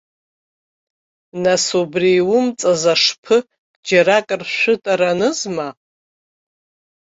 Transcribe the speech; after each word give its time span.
Нас 1.43 1.65
убри 1.81 2.11
иумҵаз 2.17 2.83
ашԥы 2.93 3.37
џьаракыр 3.87 4.41
шәытара 4.55 5.07
анызма? 5.13 5.67